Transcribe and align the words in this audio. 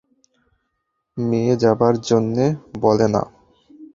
মেয়ে 1.17 1.53
যাবার 1.63 1.93
জন্যে 2.01 2.45
বলে 2.79 3.07
না? 3.13 3.21